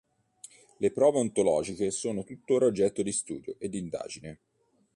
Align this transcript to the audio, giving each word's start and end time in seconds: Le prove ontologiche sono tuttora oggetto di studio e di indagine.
Le 0.79 0.89
prove 0.91 1.19
ontologiche 1.19 1.91
sono 1.91 2.23
tuttora 2.23 2.65
oggetto 2.65 3.03
di 3.03 3.11
studio 3.11 3.53
e 3.59 3.69
di 3.69 3.77
indagine. 3.77 4.39